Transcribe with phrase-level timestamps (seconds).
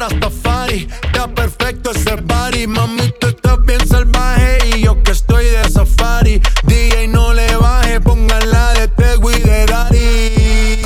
[0.00, 2.66] Rastafari, está perfecto ese body.
[2.66, 6.40] Mami, tú estás bien salvaje y yo que estoy de safari.
[6.62, 10.82] DJ no le baje, pónganla de Tego y de Daddy.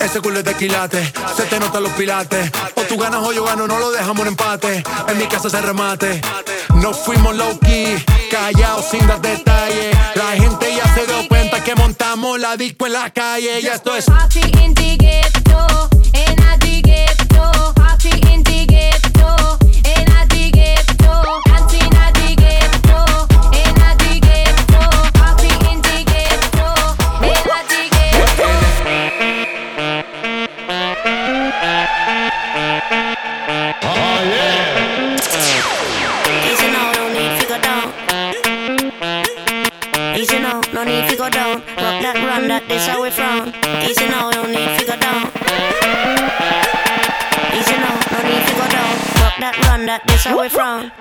[0.00, 2.50] Ese culo es de quilate, se te notan los pilates.
[2.76, 4.82] O tú ganas o yo gano, no lo dejamos en empate.
[5.08, 6.22] En mi casa se remate.
[6.76, 9.94] Nos fuimos low key, callados sin dar detalles.
[10.14, 13.60] La gente ya se dio cuenta que montamos la disco en la calle.
[13.60, 15.90] Y esto es Party in the ghetto,
[42.78, 43.48] this how we frown.
[43.82, 45.26] Easy now, no need to go down.
[47.58, 48.94] Easy now, no need to go down.
[49.18, 50.92] Rock that run, that this how we frown.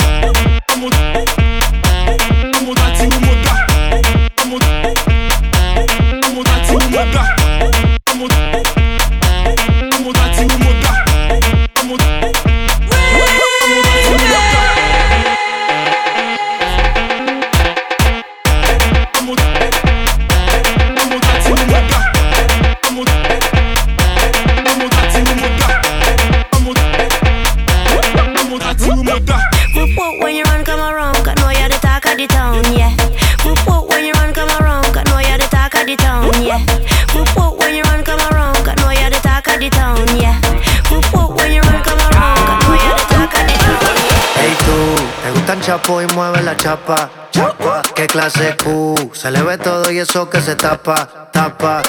[50.09, 51.81] Eso que se tapa, tapa.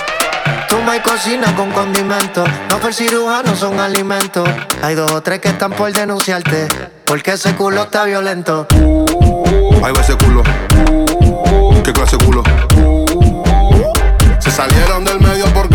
[0.69, 4.49] Tú me cocina con condimento, no fue cirujano, son alimentos.
[4.83, 6.67] Hay dos o tres que están por denunciarte,
[7.05, 8.67] porque ese culo está violento.
[9.85, 10.43] Ahí va ese culo.
[11.85, 12.43] ¿Qué clase de culo?
[14.41, 15.68] Se salieron del medio porque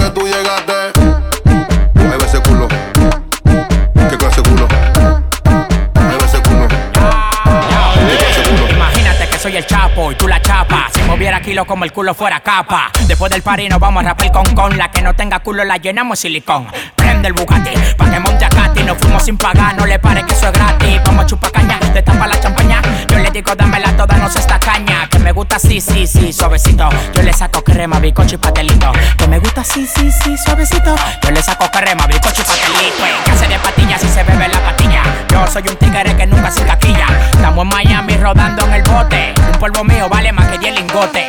[11.54, 12.90] Como el culo fuera capa.
[13.08, 14.76] Después del party nos vamos a rapar con con.
[14.76, 16.68] La que no tenga culo la llenamos silicón.
[16.96, 18.50] Prende el Bugatti, pa' que monte a.
[18.84, 21.00] Nos fuimos sin pagar, no le pare que eso es gratis.
[21.06, 22.82] Vamos a chupar caña, te tapa la champaña.
[23.08, 25.08] Yo le digo, dámela toda, no se esta caña.
[25.24, 26.90] Me gusta así, sí, sí, suavecito.
[27.14, 28.92] Yo le saco crema, bicocho y pastelito.
[29.18, 30.96] Que me gusta así, sí, sí, suavecito.
[31.22, 33.06] Yo le saco crema, bicocho y pastelito.
[33.06, 35.02] Eh, Que hace de patillas si se bebe la patilla.
[35.30, 37.08] Yo soy un tigre que nunca se caquilla.
[37.32, 39.34] Estamos en Miami rodando en el bote.
[39.54, 41.24] Un polvo mío vale más que 10 lingotes.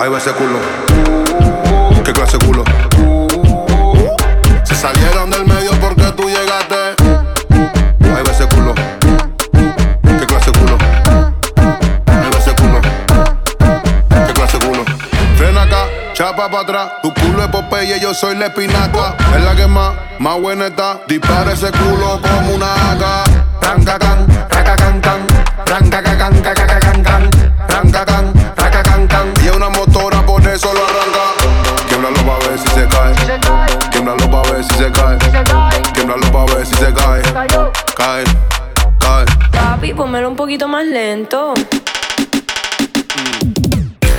[0.00, 0.60] Ahí va ese culo.
[2.04, 2.64] ¿Qué clase culo?
[4.64, 5.44] Se salieron del
[16.46, 16.92] para atrás.
[17.02, 19.16] Tu culo es Popeye, yo soy la espinaca.
[19.34, 21.00] Es la que más, más buena está.
[21.08, 23.62] Dispara ese culo como una AK.
[23.62, 25.26] Ranca can, raca can can.
[25.66, 27.30] Ranca can can, can can can.
[27.68, 29.34] Ranca can, raca can can.
[29.42, 31.24] Y es una motora, por eso lo arranca.
[31.88, 33.90] Quiebralo pa' ver si se cae.
[33.90, 35.18] Quiebralo pa' ver si se cae.
[35.92, 37.22] Quiebralo pa' ver si se cae.
[37.96, 38.24] Cae,
[39.00, 39.24] cae.
[39.50, 41.54] Papi, pónmelo un poquito más lento.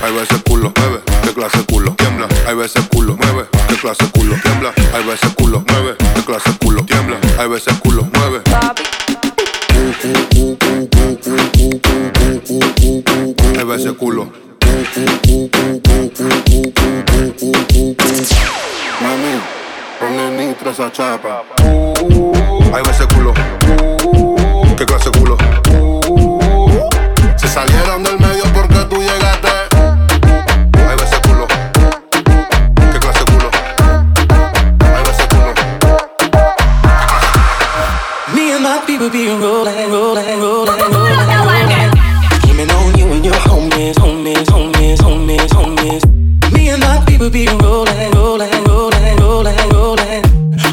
[0.02, 2.26] Ahí va ese culo, mueve, qué clase de culo, tiembla.
[2.28, 4.72] Va ese culo, mueve, qué clase de culo, tiembla.
[4.92, 7.16] Va ese culo, mueve, qué clase de culo, tiembla.
[7.38, 8.42] Va ese culo, mueve.
[13.68, 14.30] Va ese culo.
[19.00, 19.40] Mami,
[20.00, 21.42] Ponle nitro esa chapa.
[22.72, 23.34] Va ese culo.
[24.76, 25.36] ¿Qué clase culo?
[27.36, 28.19] Se salieron del
[39.00, 41.90] Me people be rolling, rolling, rolling, rolling.
[42.42, 46.52] Scheming on you and your homies, homies, homies, homies, homies.
[46.52, 50.24] Me and my people be rolling, rolling, rolling, rolling, rolling.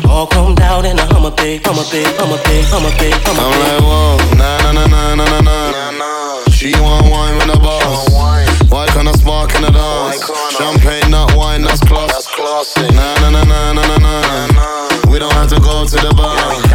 [0.09, 3.51] All chromed out in a Hummer big, Hummer big, Hummer big, Hummer big, Hummer I'm
[3.53, 3.63] big.
[3.63, 6.51] like, whoa, na na na na na na na.
[6.51, 8.09] She want wine with the boss.
[8.69, 10.19] Why can't I spark in the dance?
[10.51, 12.11] Champagne, not wine, that's class.
[12.11, 12.93] That's classy.
[12.93, 15.09] Na na na na na na na.
[15.09, 16.66] We don't have to go to the bar.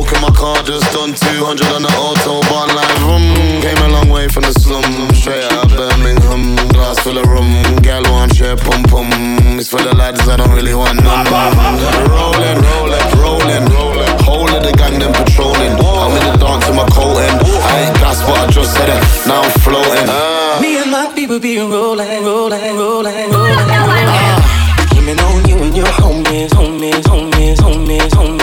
[0.00, 0.56] Smoke in my car.
[0.62, 3.60] Just done 200 on the autobahn, like vroom.
[3.60, 6.56] Came a long way from the slum, straight out of Birmingham.
[6.72, 7.50] Glass full of rum,
[7.82, 9.08] gal want share pum pum.
[9.58, 11.26] It's for the lads I don't really want none.
[12.08, 14.10] Rolling, rolling, rolling, rolling.
[14.24, 15.72] Whole of the gang them patrolling.
[15.76, 17.34] I'm in the dance with my coat in.
[17.60, 19.00] I ain't gas, but I just said it.
[19.26, 20.08] Now I'm floating.
[20.62, 24.10] Me and my people be rolling, rolling, rolling, rolling.
[24.88, 28.39] Scheming on you and your homies, homies, homies, homies, homies.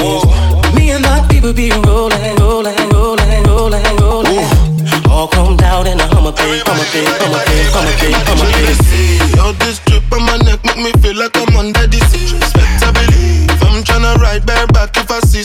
[1.55, 5.07] Me and my people be rolling, rolling, rolling, rolling, rolling.
[5.09, 9.35] All chromed out in a Hummer big, Hummer big, Hummer big, Hummer big, Hummer big.
[9.35, 12.35] Yo, this drip on my neck make me feel like I'm under the sea.
[12.35, 13.63] Respect I believe.
[13.63, 15.43] I'm tryna ride bareback if I see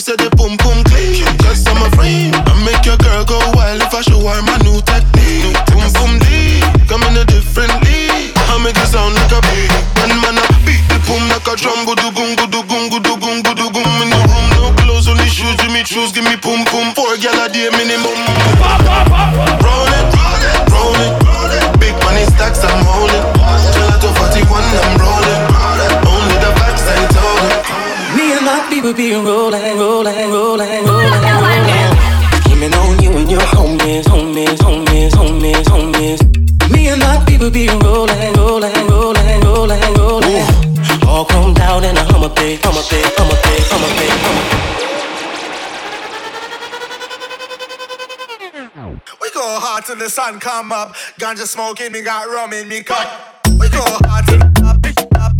[50.23, 50.95] sun come up.
[51.19, 53.41] Ganja smoking, me got rum in me cup.
[53.59, 54.79] We go hard till up,
[55.19, 55.35] up,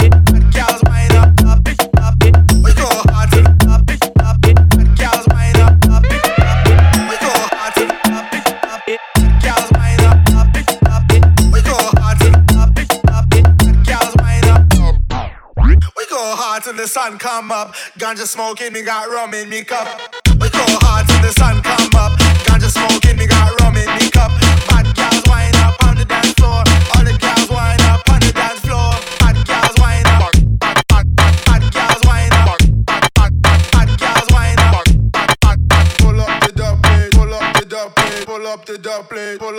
[0.51, 1.63] girls wind up, up,
[2.03, 2.15] up.
[2.63, 3.87] We go hard till up,
[4.27, 4.41] up,
[4.99, 6.59] girls wind up, up, up.
[7.09, 8.33] We go hard till up,
[8.67, 8.83] up,
[9.39, 10.51] girls wind up, up,
[10.91, 11.03] up.
[11.53, 12.75] We go hard till up,
[13.07, 13.25] up,
[13.87, 14.63] girls wind up.
[15.95, 17.73] We go hard till the sun come up.
[17.97, 19.87] Ganja smoking, me got rum in me cup.
[20.41, 21.62] We go hard till the sun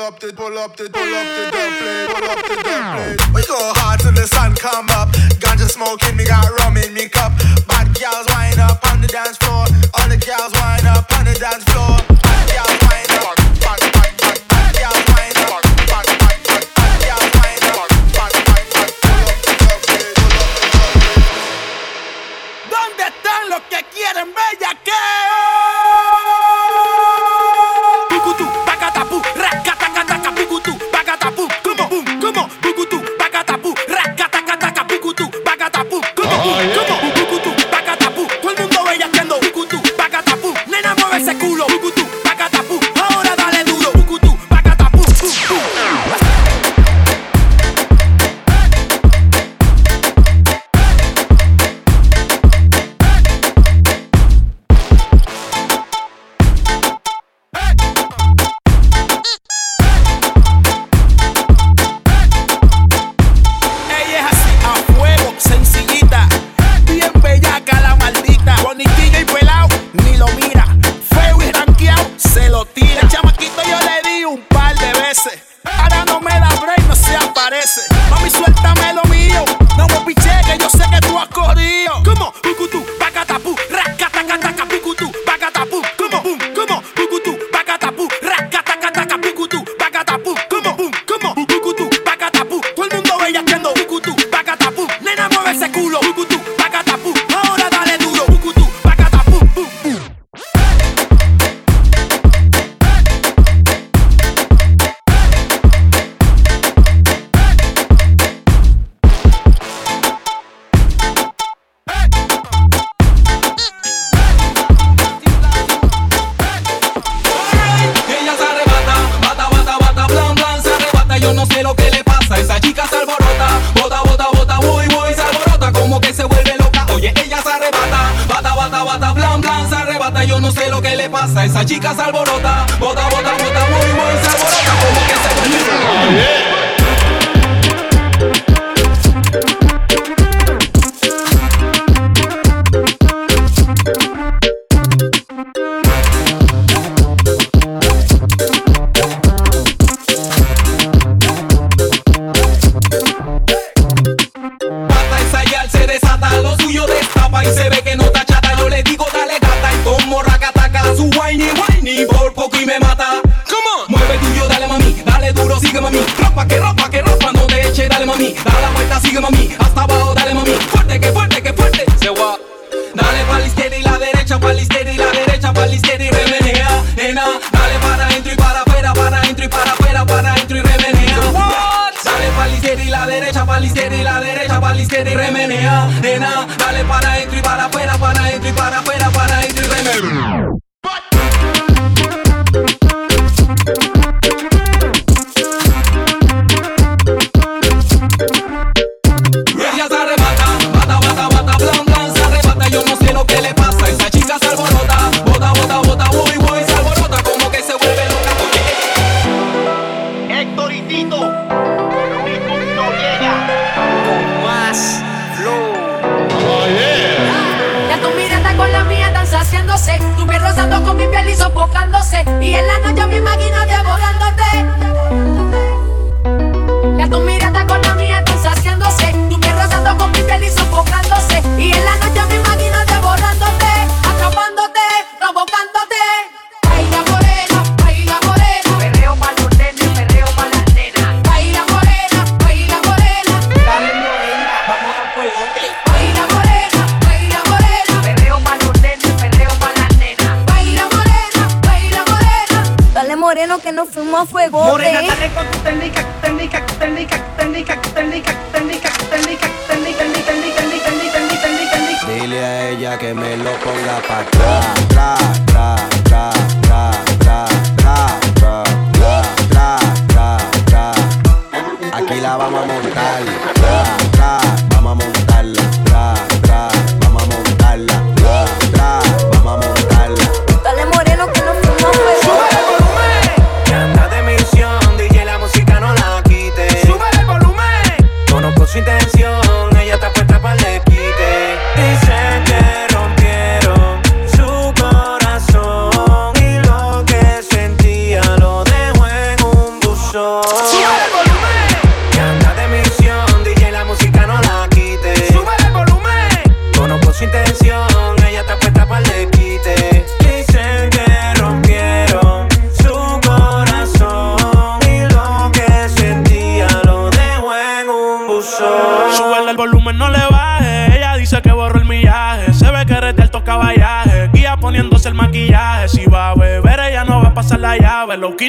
[0.05, 2.09] up the, pull up the, pull up the dub plate.
[2.12, 3.17] Pull up the dub plate.
[3.33, 5.09] We go hard till the sun come up.
[5.41, 7.33] Ganja smoking, me got rum in me cup.
[7.65, 9.65] Bad girls wind up on the dance floor.
[9.97, 11.97] All the girls wind up on the dance floor.
[12.21, 13.33] Bad girls wind up.
[13.65, 15.65] Bad, bad, bad, bad girls wind up.
[15.89, 17.89] Bad, bad, bad, bad girls wind up.
[18.12, 18.61] Bad, bad,
[19.01, 19.25] bad.
[22.69, 26.04] ¿Dónde están los que quieren bellaqueo?
[36.44, 36.83] Pacatapú, como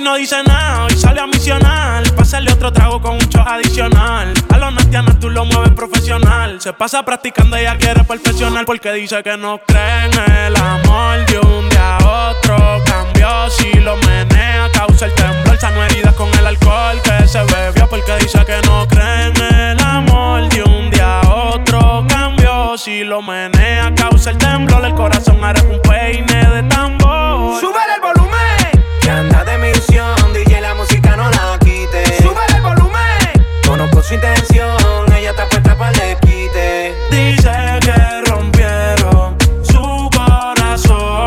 [0.05, 2.03] no dice nada, hoy sale a misionar.
[2.15, 4.31] Pásale otro trago con un shot adicional.
[4.53, 6.61] A los natianos tú lo mueves profesional.
[6.61, 11.25] Se pasa practicando, y ella quiere perfeccionar porque dice que no cree en el amor.
[11.25, 15.57] De un día a otro cambió, si lo menea, causa el temblor.
[15.57, 19.79] Sano heridas con el alcohol que se bebió porque dice que no cree en el
[19.79, 20.47] amor.
[20.49, 24.85] De un día a otro cambió, si lo menea, causa el temblor.
[24.85, 27.04] El corazón hará un peine de tambor.
[34.07, 34.77] su intención,
[35.17, 36.93] ella está puesta para el quite.
[37.09, 37.49] Dice
[37.81, 41.25] que rompieron su corazón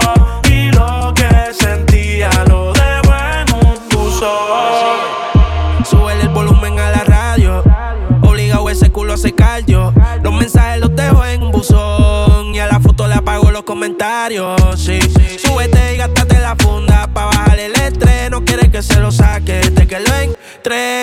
[0.49, 4.30] y lo que sentía lo dejó en un uso.
[5.85, 7.64] Súbele el volumen a la radio,
[8.23, 9.92] obligado ese culo a secar yo.
[10.23, 14.56] Los mensajes los dejo en un buzón y a la foto le apago los comentarios.
[14.76, 15.38] Sí, sí.
[15.38, 18.30] súbete y gástate la funda pa' bajar el estrés.
[18.30, 20.98] No quieres que se lo saque, te que lo entre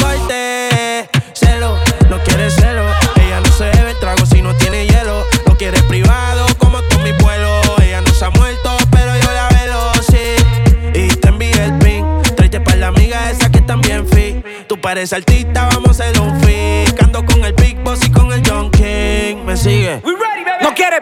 [0.00, 1.08] corte.
[1.32, 1.76] Celo,
[2.08, 2.84] no quiere celo.
[3.16, 5.24] Ella no se bebe el trago si no tiene hielo.
[5.46, 7.60] No quiere privado como tú, mi pueblo.
[7.82, 10.98] Ella no se ha muerto, pero yo la velo, sí.
[10.98, 12.04] Y te envié el pin.
[12.36, 14.44] Tráete para la amiga esa que también fit.
[14.66, 16.94] Tú pareces artista, vamos a hacer un fit.
[16.96, 19.44] Cando con el Big Boss y con el John King.
[19.44, 20.00] Me sigue.
[20.04, 20.62] We ready, baby.
[20.62, 20.99] No quiere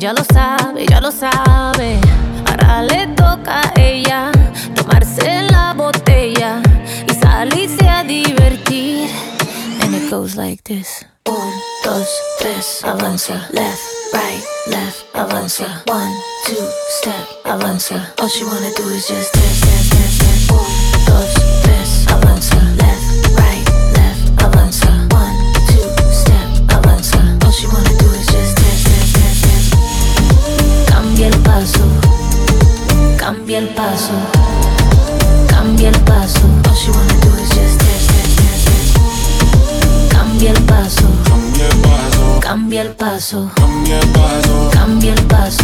[0.00, 2.00] Ella lo sabe, ya lo sabe.
[2.46, 4.32] Ahora le toca a ella
[4.74, 6.62] tomarse la botella
[7.06, 9.10] y salirse a divertir.
[9.82, 11.04] And it goes like this.
[11.26, 11.52] Un,
[11.84, 13.46] dos, tres, avanza.
[13.52, 13.78] Left,
[14.14, 15.82] right, left, avanza.
[15.86, 16.14] One,
[16.46, 16.66] two,
[17.00, 18.14] step, avanza.
[18.22, 19.89] All she wanna do is just dance, dance.
[43.30, 44.70] Cambia el paso.
[44.72, 45.62] Cambia el paso.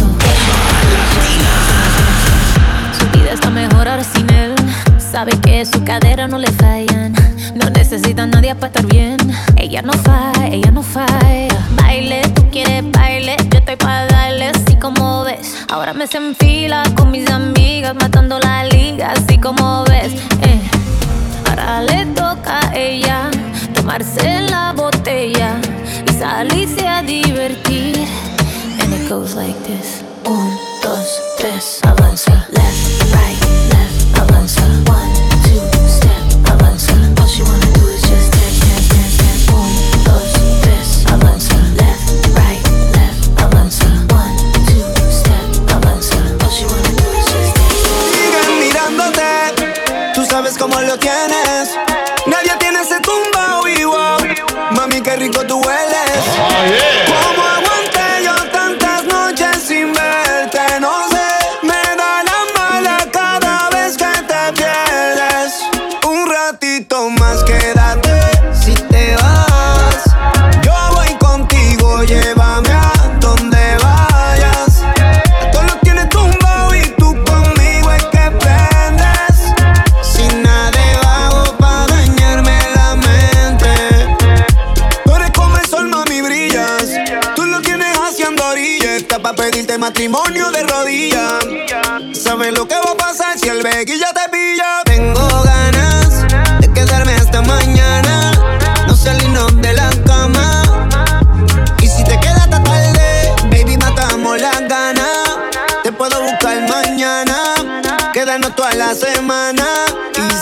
[2.97, 4.55] Su vida está mejor ahora sin él.
[4.97, 7.13] Sabe que su cadera no le fallan.
[7.55, 9.17] No necesita a nadie para estar bien.
[9.57, 11.59] Ella no falla, ella no falla.
[11.75, 13.35] Baile, tú quieres baile.
[13.51, 15.65] Yo estoy para darle así como ves.
[15.69, 20.13] Ahora me se enfila con mis amigas, matando la liga, así como ves.
[20.41, 20.61] Eh.
[21.49, 23.29] Ahora le toca a ella
[23.73, 25.59] tomarse la botella
[26.19, 28.07] salirse a divertir.
[28.79, 30.89] And it goes like this: 1, 2,
[31.37, 32.47] 3, avanza.
[32.51, 34.61] Left, right, left, avanza.
[34.85, 35.11] 1,
[35.43, 36.93] 2, step, avanza.
[37.19, 39.45] All she wanna do is just dance, dance, dance, dance.
[39.51, 39.69] 1,
[40.05, 40.21] 2,
[40.61, 41.55] 3, avanza.
[41.77, 42.63] Left, right,
[42.95, 43.85] left, avanza.
[44.09, 46.17] 1, 2, step, avanza.
[46.43, 47.81] All she wanna do is just dance.
[48.11, 49.29] Sigan mirándote,
[50.13, 51.69] tú sabes cómo lo tienes.
[52.25, 54.35] Nadie tiene ese tumbao igual.
[54.71, 55.61] Mami, qué rico tu
[56.65, 57.06] yeah.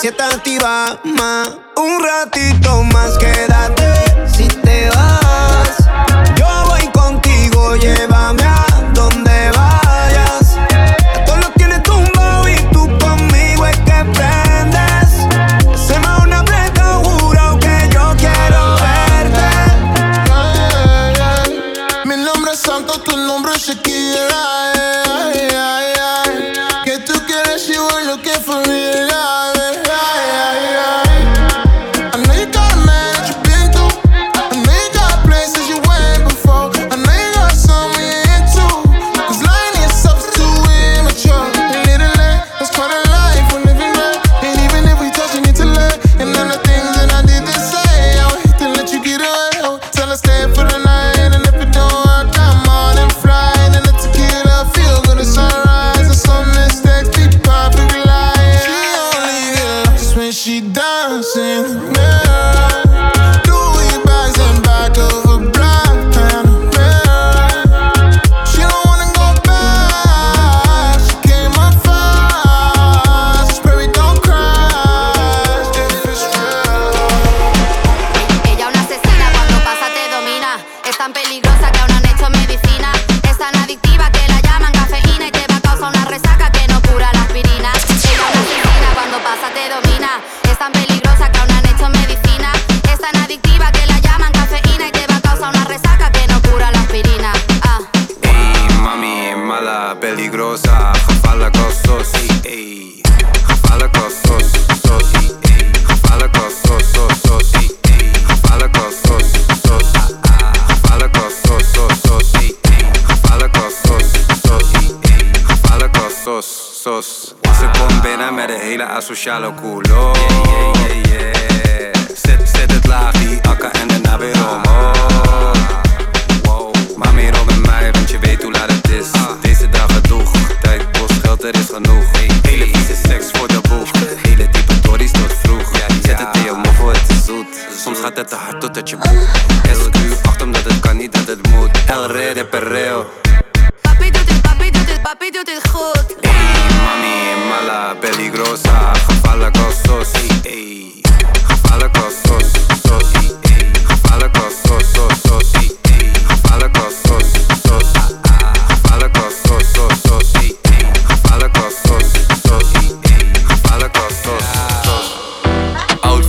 [0.05, 0.99] si estás activa,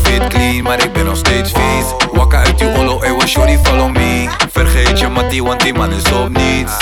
[0.07, 2.09] Outfit clean, maar ik ben nog steeds vies.
[2.12, 4.29] Wakka uit die ollo, ey, was shorty, follow me.
[4.51, 6.73] Vergeet je mattie, want die man is op niets.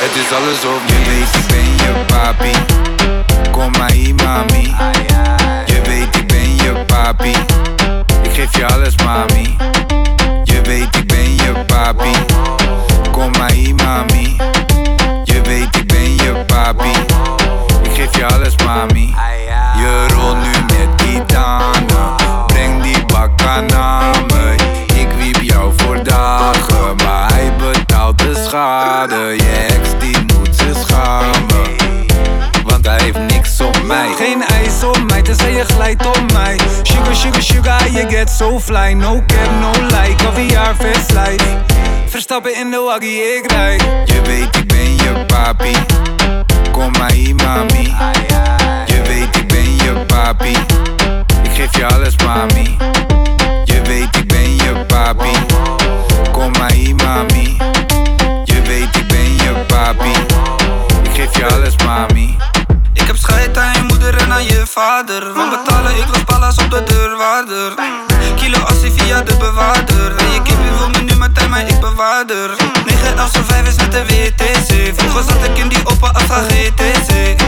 [0.00, 2.50] Het is alles op je weet, ik ben je papi.
[3.50, 4.74] Kom maar hier, mami.
[5.66, 7.34] Je weet, ik ben je papi.
[8.22, 9.56] Ik geef je alles, mami.
[10.44, 12.12] Je weet, ik ben je papi.
[13.10, 14.36] Kom maar hier, mami.
[15.24, 16.90] Je weet, ik ben je papi.
[17.82, 18.99] Ik geef je alles, mami
[35.60, 36.58] je glijdt op mij.
[36.82, 38.92] Sugar, sugar, sugar, you get so fly.
[38.92, 39.70] No cap, no
[40.16, 41.44] caviar, vis life
[42.06, 43.82] Verstappen in de waggie, ik rijd.
[44.04, 45.72] Je weet ik ben je papi.
[46.70, 47.94] Kom maar hier mami.
[48.86, 50.56] Je weet ik ben je papi.
[51.42, 52.76] Ik geef je alles mami.
[53.64, 55.30] Je weet ik ben je papi.
[56.32, 57.56] Kom maar hier mami.
[58.44, 60.10] Je weet ik ben je papi.
[61.02, 62.36] Ik geef je alles mami
[63.30, 65.32] Scheid aan je moeder en aan je vader.
[65.32, 67.74] Want betalen, ik los ballas op de deurwaarder.
[68.36, 70.16] Kilo assie via de bewaarder.
[70.16, 72.50] En je kippie wil me nu meteen, maar ik bewaarder.
[72.86, 76.42] 9 11 zo 5 is met de WTC Vroeger zat ik in die open Astra
[76.48, 77.40] GTC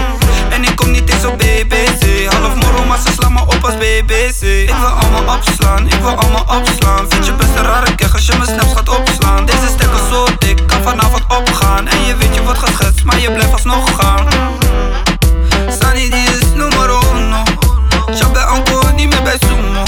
[0.50, 3.74] En ik kom niet eens op BBC Half moro, maar ze slaan me op als
[3.76, 7.06] BBC Ik wil allemaal opslaan, ik wil allemaal opslaan.
[7.08, 9.46] Vind je best een rare keg als je mijn snaps gaat opslaan?
[9.46, 11.88] Deze stekker zo dik, kan vanavond opgaan.
[11.88, 14.26] En je weet je wordt geschetst, maar je blijft alsnog gaan
[15.68, 17.42] Sunny die is numero uno
[18.14, 19.82] Shop bij Anko, niet meer bij Sumo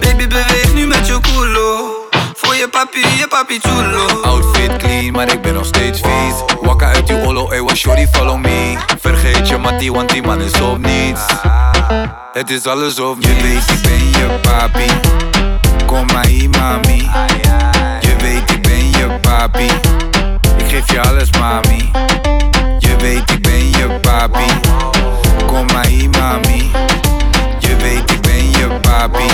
[0.00, 5.32] Baby beweeg nu met je culo Voor je papi, je papi chulo Outfit clean, maar
[5.32, 6.56] ik ben nog steeds vies.
[6.60, 8.76] Wakka uit die ollo, ey, was shorty, follow me.
[9.00, 11.20] Vergeet je mattie, want die man is op niets.
[12.32, 14.86] Het is alles of Je weet, ik ben je papi.
[15.86, 17.10] Kom maar hier, mami.
[18.00, 19.66] Je weet, ik ben je papi.
[20.56, 21.90] Ik geef je alles, mami
[25.54, 26.70] Kom maar hier, mami
[27.58, 29.24] Je weet, ik ben je papi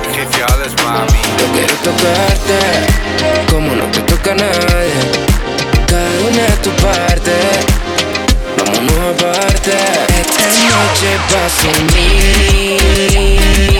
[0.00, 2.96] Ik geef mami Yo quiero tocarte
[3.50, 4.92] como no te toca nadie.
[5.86, 7.34] Cada una de tu parte,
[8.56, 9.76] vámonos aparte.
[10.20, 13.77] Esta noche va sin mí.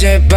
[0.00, 0.27] Esta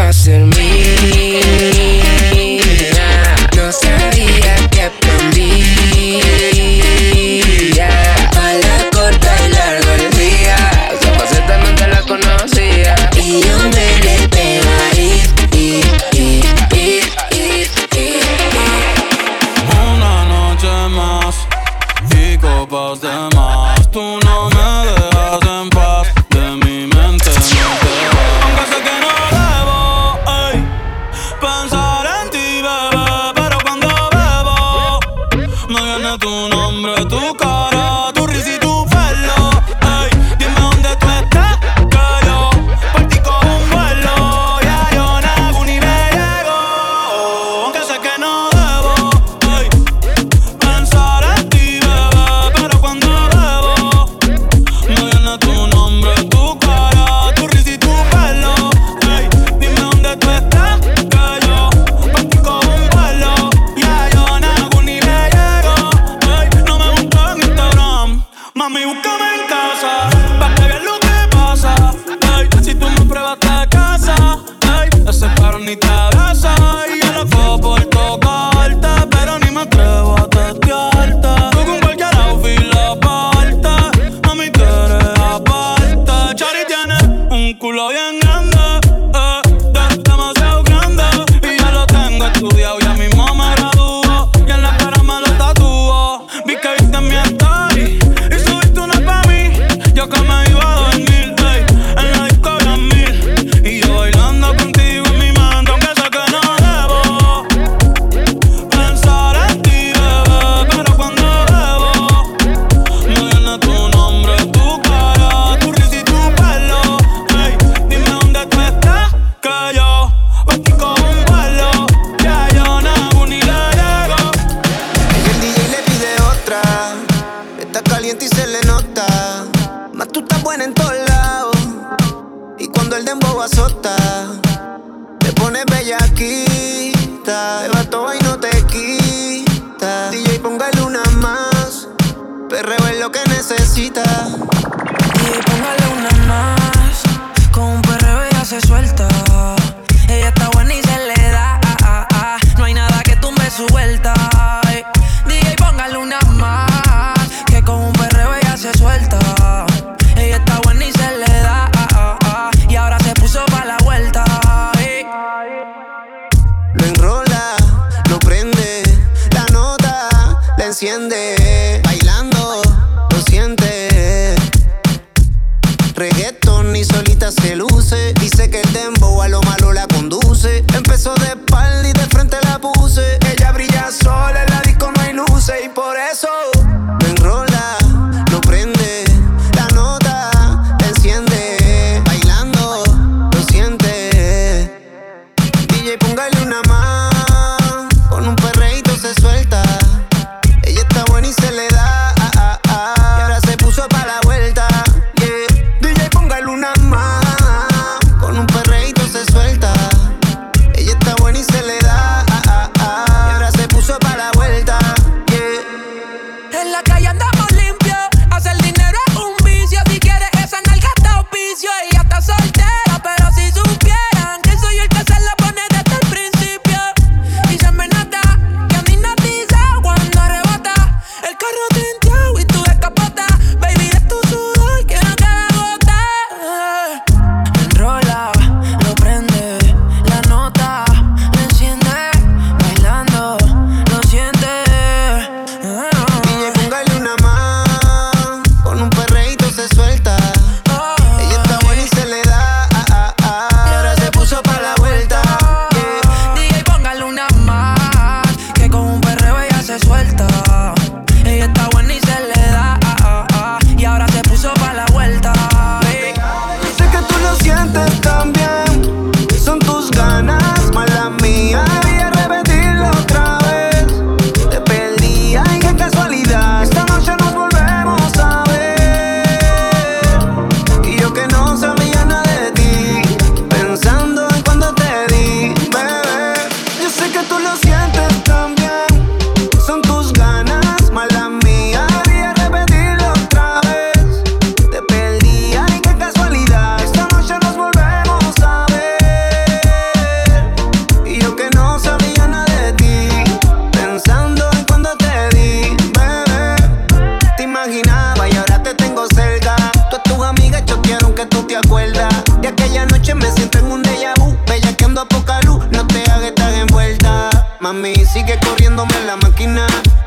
[317.73, 319.65] Mami, sigue corriéndome en la máquina.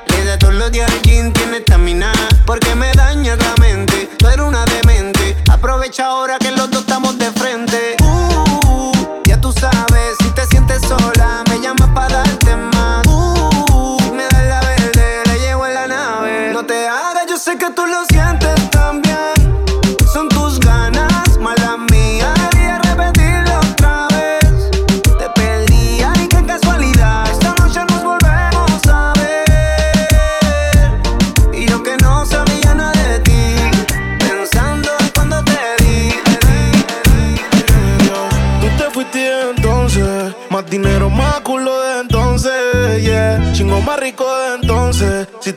[0.09, 2.13] Le da todos los días al tiene estamina.
[2.45, 5.35] Porque me daña la mente, tú eres una demente.
[5.51, 6.64] Aprovecha ahora que lo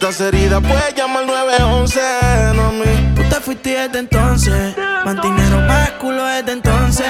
[0.09, 1.99] estás pues llama al 911.
[3.15, 4.75] Tú te fuiste desde entonces.
[5.03, 7.05] Mantinero más culo desde entonces.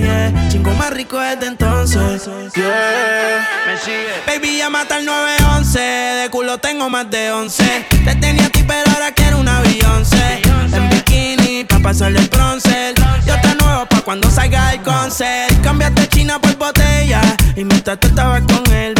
[0.00, 0.48] Yeah.
[0.48, 2.26] Chingo más rico desde entonces.
[2.26, 4.06] Me sigue.
[4.26, 5.78] Baby, ya mata al 911.
[5.78, 7.86] De culo tengo más de 11.
[8.04, 10.42] Te tenía a ti, pero ahora quiero una Beyoncé.
[10.72, 12.94] En bikini, pa' pasarle el bronce.
[13.26, 15.62] Yo te nuevo pa' cuando salga el concert.
[15.62, 17.20] Cámbiate china por botella.
[17.54, 18.94] Y mientras tú estabas con él,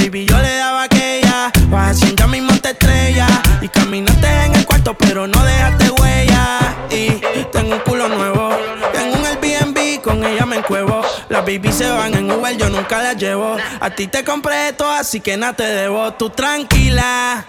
[5.01, 6.59] pero no dejaste huella.
[6.91, 7.21] Y
[7.53, 8.51] tengo un culo nuevo.
[8.93, 11.03] Tengo un Airbnb, con ella me encuevo.
[11.29, 13.57] Las baby se van en Uber, yo nunca las llevo.
[13.81, 16.13] A ti te compré esto, así que nada te debo.
[16.15, 17.45] Tú tranquila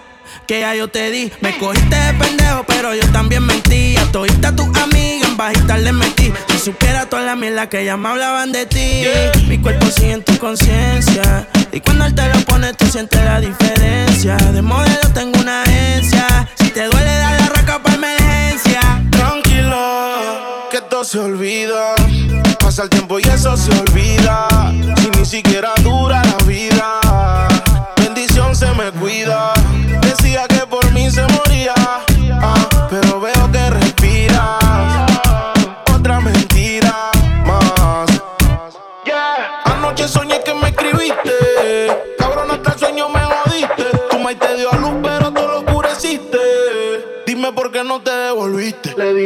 [0.46, 1.32] que ya yo te di.
[1.40, 3.96] Me cogiste de pendejo, pero yo también mentí.
[3.96, 6.32] A todita tu amiga en bajita le mentí.
[6.48, 9.04] Si supiera toda la mierda que ya me hablaban de ti.
[9.48, 11.48] Mi cuerpo sigue en tu conciencia.
[11.72, 14.36] Y cuando él te lo pone, tú sientes la diferencia.
[14.36, 18.80] De modelo tengo una agencia te duele, dar la raca para emergencia.
[19.10, 21.94] Tranquilo, que todo se olvida.
[22.58, 24.48] Pasa el tiempo y eso se olvida.
[24.96, 27.00] Si ni siquiera dura la vida.
[27.96, 29.52] Bendición se me cuida.
[30.00, 30.61] Decía que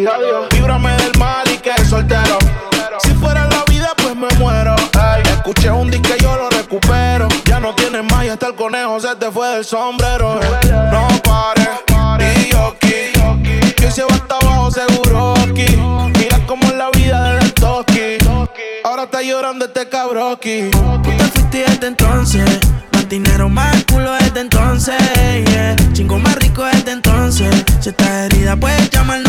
[0.08, 0.46] adiós.
[0.52, 2.38] Líbrame del mal y que soltero.
[3.02, 4.74] Si fuera la vida, pues me muero.
[4.94, 7.28] Ey, escuché un disco y yo lo recupero.
[7.44, 10.40] Ya no tienes más y hasta el conejo se te fue del sombrero.
[10.92, 11.68] No pares.
[12.38, 13.74] Y yo aquí.
[13.76, 15.66] Que se va hasta abajo seguro aquí.
[16.18, 18.16] Mira cómo es la vida de toki.
[18.84, 20.70] Ahora está llorando este cabroki.
[20.70, 22.44] Tú te fuiste desde entonces.
[22.92, 24.96] Más dinero, más culo desde entonces.
[25.50, 25.76] Yeah.
[25.92, 27.54] Chingo más rico desde entonces.
[27.80, 29.25] Si estás herida, puedes llamar al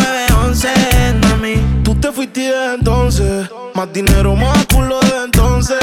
[0.58, 1.84] 911, mami.
[1.84, 3.50] Tú te fuiste desde entonces.
[3.76, 5.78] Más dinero, más culo desde entonces.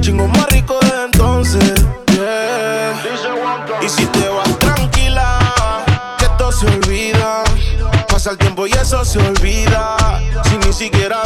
[0.00, 1.74] Chingo más rico desde entonces.
[3.82, 5.38] Y si te vas tranquila,
[6.18, 7.44] que esto se olvida.
[8.08, 9.96] Pasa el tiempo y eso se olvida.
[10.44, 11.22] Si ni siquiera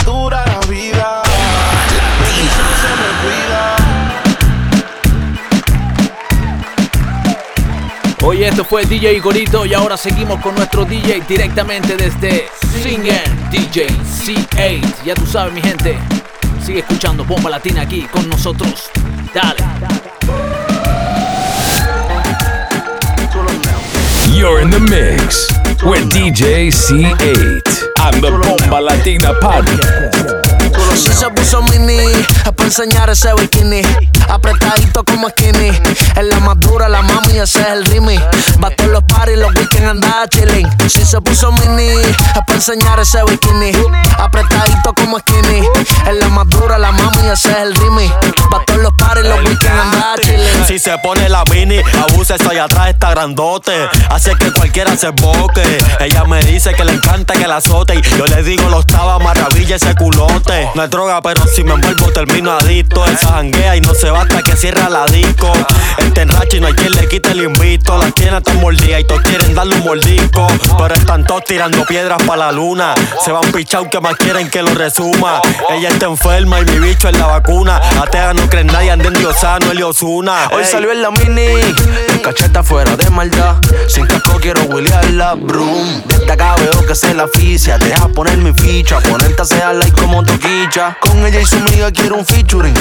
[8.48, 12.48] esto fue DJ Igorito y ahora seguimos con nuestro DJ directamente desde
[12.82, 15.04] Singen DJ C8.
[15.04, 15.98] Ya tú sabes, mi gente.
[16.64, 18.90] Sigue escuchando Bomba Latina aquí con nosotros.
[19.34, 19.62] Dale.
[24.34, 25.48] You're in the mix
[25.84, 27.62] with DJ C8
[28.00, 30.47] and the Bomba Latina Podcast.
[30.98, 33.82] Si se puso mini, es para enseñar ese bikini.
[34.28, 35.68] Apretadito como skinny.
[35.68, 38.18] Es la más dura, la mami, ese es el rimi.
[38.62, 40.68] Va a todos los parties, los weekends anda chilling.
[40.88, 43.70] Si se puso mini, es para enseñar ese bikini.
[44.18, 45.62] Apretadito como skinny.
[46.08, 48.08] Es la más dura, la mami, ese es el rimi.
[48.52, 50.66] Va a todos los parties, los weekends anda chilling.
[50.66, 53.72] Si se pone la mini, abusa eso allá atrás está grandote.
[54.10, 55.62] Hace que cualquiera se boque.
[56.00, 57.94] Ella me dice que le encanta que la azote.
[57.94, 60.68] Y yo le digo, lo estaba maravilla ese culote.
[60.74, 63.04] No droga, pero si me envuelvo termino adicto.
[63.04, 65.52] Esa janguea y no se va hasta que cierra la disco.
[65.98, 67.96] Este enracha y no hay quien le quite el invito.
[67.98, 70.46] Las tiene tan mordidas y todos quieren darle un mordisco.
[70.78, 72.94] Pero están todos tirando piedras para la luna.
[73.24, 75.40] Se van pichao que más quieren que lo resuma.
[75.70, 77.80] Ella está enferma y mi bicho es la vacuna.
[78.02, 80.48] Atea no creen nadie, anden diosano, el Osuna.
[80.52, 81.46] Hoy salió en la mini,
[82.08, 83.56] el cacheta fuera de maldad.
[83.88, 84.60] Sin casco quiero
[85.12, 86.02] la broom.
[86.06, 87.78] Desde acá veo que se la aficia.
[87.78, 90.22] Deja poner mi ficha, ponerte a hacer like como
[91.00, 92.74] Con ella y su amiga quiero un featuring.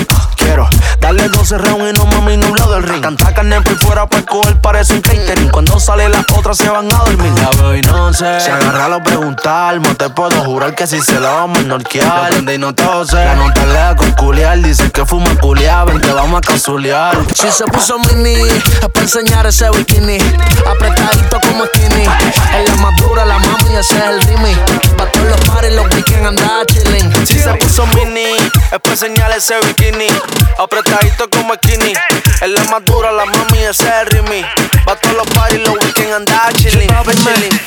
[0.47, 0.69] Quiero
[1.01, 3.01] darle 12 rounds y no mami nublado del ring.
[3.01, 5.49] Canta carne por fuera para coger parece un catering.
[5.49, 7.33] Cuando sale las otras se van a dormir.
[7.41, 8.39] La veo y no sé.
[8.39, 11.63] Se agarra a lo preguntar, no te puedo jurar que si se la vamos a
[11.63, 12.29] norquear.
[12.29, 13.17] Prende y no tose.
[13.17, 14.61] La nota lea con culiar.
[14.61, 17.17] Dice que fuma culiar, ven que vamos a casulear.
[17.35, 20.17] Si se puso mini, es para enseñar ese bikini.
[20.65, 22.05] Apretadito como skinny.
[22.55, 24.55] Es la más dura, la mami, ese es el rimi.
[24.97, 27.27] Pa' todos los pares, los weekends anda chilling.
[27.27, 28.37] Si se puso mini,
[28.71, 30.07] es para enseñar ese bikini.
[30.57, 31.93] Apretadito como skinny.
[32.41, 34.45] Es la más dura, la mami, ese es el rimi.
[34.85, 36.89] Pa' todos los pares, los weekends anda chilling.
[36.89, 37.61] chilling.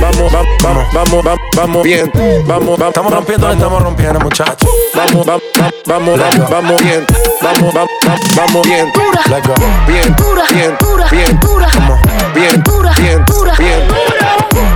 [0.00, 2.10] Vamos, vamos, vamos, vamos, vamos, vamos bien.
[2.46, 2.88] Vamos, vamos.
[2.88, 4.68] Estamos rompiendo, le estamos rompiendo, muchachos.
[4.94, 5.42] Vamos, vamos,
[5.86, 7.06] vamos, vamos, vamos bien.
[7.42, 8.92] Vamos, vamos, vamos, vamos bien.
[9.28, 9.54] Let's go.
[9.86, 10.14] Bien,
[10.52, 10.76] bien,
[11.10, 12.02] bien, Come on.
[12.34, 13.24] Bien, bien, bien,
[13.58, 13.88] bien,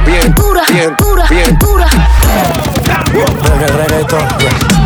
[0.05, 1.57] bien, bien,
[3.42, 4.86] Reggae, reggaeton,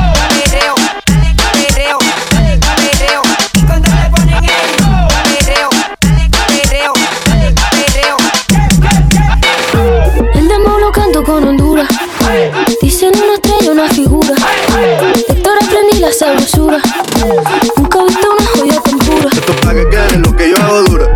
[16.56, 19.28] Nunca he visto una joya tan pura.
[19.32, 21.06] Esto es pa' que quede lo que yo hago dura.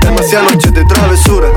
[0.00, 1.48] Demasiadas noches de travesura.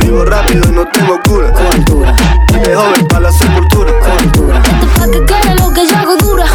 [0.00, 1.52] Vivo rápido y no tengo cura.
[1.52, 3.92] De joven para la sepultura.
[4.96, 6.46] Pa' que quede lo que yo hago dura.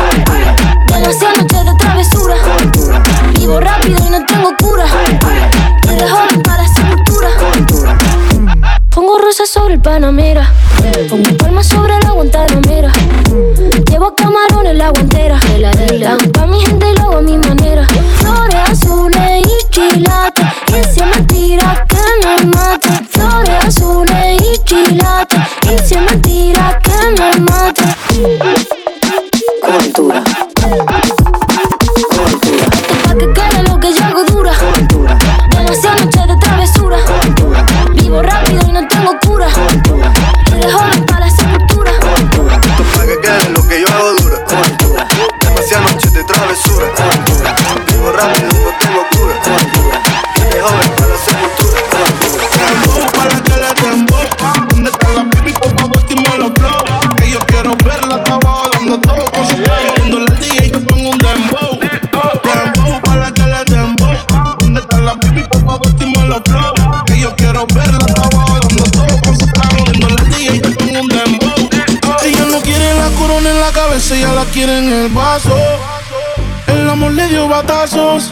[0.87, 2.35] Demasiadas noches de travesura.
[3.35, 4.85] Vivo rápido y no tengo cura.
[5.83, 7.29] Y de joven para la sepultura.
[8.89, 10.51] Pongo rosas sobre el panamera.
[11.09, 12.91] Pongo palmas sobre la guantanamera.
[13.99, 15.37] Llevo camarones la guantera.
[16.31, 17.85] Pa' mi gente y lo hago a mi manera.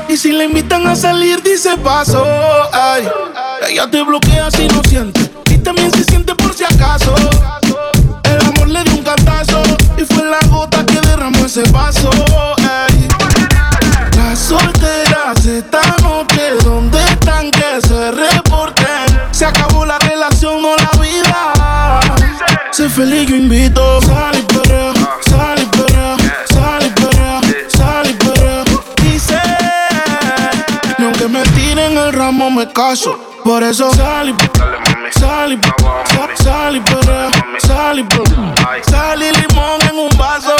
[0.09, 2.25] Y si le invitan a salir, dice paso.
[2.73, 3.07] Ay,
[3.69, 5.16] ella te bloquea si no siente.
[33.43, 34.34] Por eso sal y
[35.20, 35.60] sal y
[36.43, 37.30] sal- y perrea,
[37.60, 38.06] sal y.
[38.89, 40.56] Sal y limón en un vaso.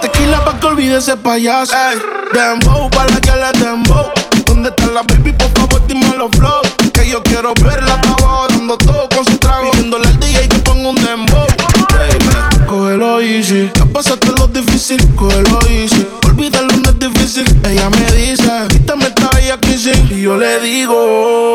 [0.00, 1.74] Tequila pa' que olvide ese payaso.
[1.76, 1.98] Ey,
[2.32, 4.06] dembow, para la que le dembow.
[4.46, 5.32] ¿Dónde está la baby?
[5.32, 6.62] Por favor, dime los flow.
[6.94, 9.70] Que yo quiero verla, estaba dando todo con su trago.
[9.72, 11.46] Pidiéndole al DJ que ponga un dembow.
[11.90, 13.70] Baby, cógelo easy.
[13.74, 16.06] Ya pasaste lo difícil, cógelo easy.
[16.24, 17.44] Olvídalo, no es difícil.
[17.68, 20.08] Ella me dice, quítame esta bella kissing.
[20.10, 21.45] Y yo le digo,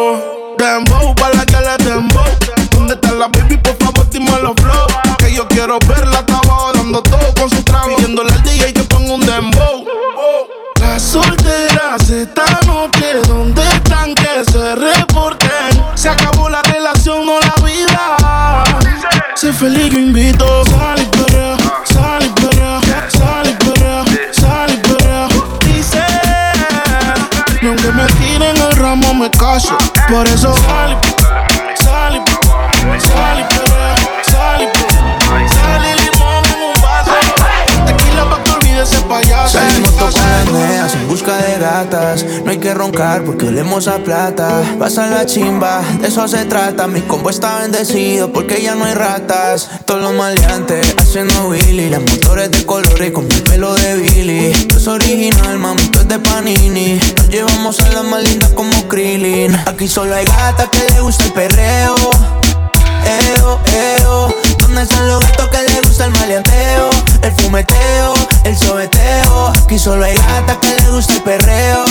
[0.73, 2.23] dembow, para la que le dembow.
[2.71, 3.57] ¿Dónde está la baby?
[3.57, 4.87] Por favor, dime los flow.
[5.17, 6.20] Que yo quiero verla,
[30.11, 30.53] Por eso
[42.51, 44.61] No hay que roncar porque olemos a plata.
[44.77, 46.85] Pasa la chimba, de eso se trata.
[46.85, 49.69] Mi combo está bendecido porque ya no hay ratas.
[49.85, 51.89] Todos los maleantes haciendo Willy.
[51.89, 54.67] Las motores de colores con mi pelo de Billy.
[54.67, 56.99] Yo soy original, mami, tú es de Panini.
[57.15, 59.55] Nos llevamos a las más lindas como Krillin.
[59.65, 61.95] Aquí solo hay gatas que le gusta el perreo.
[63.37, 64.35] Eo, eo.
[64.57, 66.89] ¿Dónde están los gatos que le gusta el maleanteo?
[67.21, 69.53] El fumeteo, el sobeteo.
[69.63, 71.85] Aquí solo hay gatas que le gusta el perreo.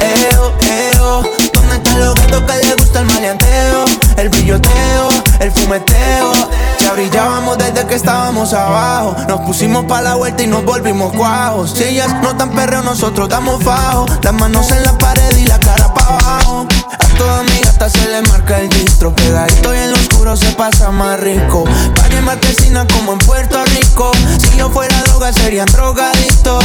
[0.00, 1.22] Eo, eo.
[1.52, 3.84] ¿Dónde los gatos que le gusta el maleanteo?
[4.16, 5.08] El brilloteo,
[5.40, 6.32] el fumeteo.
[6.80, 9.16] Ya brillábamos desde que estábamos abajo.
[9.28, 11.72] Nos pusimos pa' la vuelta y nos volvimos cuajos.
[11.76, 14.06] Si ellas no dan perreo, nosotros damos fajo.
[14.22, 16.66] Las manos en la pared y la cara pa' abajo.
[16.98, 19.14] A toda mi gata se le marca el distro.
[19.14, 21.64] Pegadito y en lo oscuro se pasa más rico.
[21.96, 24.12] Party en marquesina como en Puerto Rico.
[24.38, 26.64] Si yo fuera droga, serían drogadictos.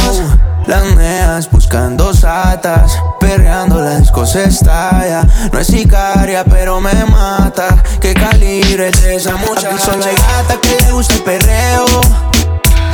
[0.66, 5.26] Las neas buscando satas, perreando la disco se estalla.
[5.52, 7.82] No es sicaria, pero me mata.
[8.00, 9.78] ¿Qué calibre es esa muchacha?
[9.78, 11.86] Solo hay gata que le gusta el perreo.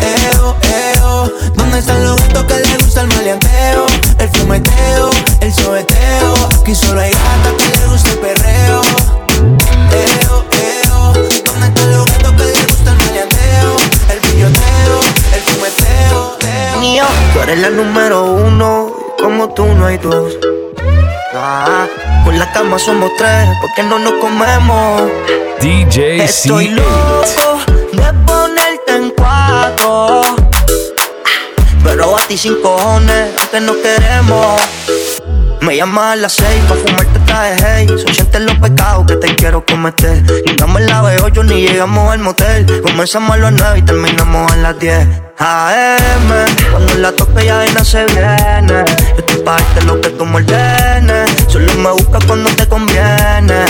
[0.01, 1.33] Eo, eo.
[1.55, 3.87] ¿Dónde están los gatos que le gusta el maleanteo?
[4.19, 5.11] El fumeteo,
[5.41, 6.35] el sobeteo.
[6.61, 9.78] Aquí solo hay gatas que le gusta el perreo.
[17.59, 18.93] Eres la número uno.
[19.19, 20.35] Como tú no hay dos.
[21.35, 21.87] Ah,
[22.25, 25.03] con la cama somos tres, porque no nos comemos.
[25.61, 26.75] DJ Estoy C8.
[26.75, 27.61] loco
[27.93, 30.23] de ponerte en cuatro.
[31.85, 34.61] Pero a ti sin cojones, aunque no queremos.
[35.61, 37.87] Me llamas a las seis pa' fumarte traje hey.
[37.89, 40.23] Son sientes los pecados que te quiero cometer.
[40.47, 42.83] Llegamos en la B8 ni llegamos al motel.
[42.83, 46.29] Comenzamos a las 9 y terminamos a las 10 AM
[46.73, 48.85] Cuando la toque ya vaina se viene.
[48.89, 51.31] Yo estoy pa' darte lo que tú me ordenes.
[51.49, 53.65] Solo me buscas cuando te conviene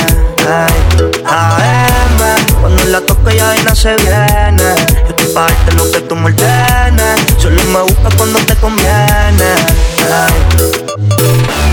[1.26, 2.18] AM
[2.60, 4.74] Cuando la toque ya vaina se viene.
[5.04, 7.20] Yo estoy pa' darte lo que tú me ordenes.
[7.38, 9.54] Solo me buscas cuando te conviene.